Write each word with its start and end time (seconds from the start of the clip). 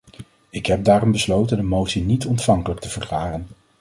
Ik 0.49 0.65
heb 0.65 0.83
daarom 0.83 1.11
besloten 1.11 1.57
de 1.57 1.63
motie 1.63 2.03
niet-ontvankelijk 2.03 2.81
te 2.81 2.89
verklaren. 2.89 3.47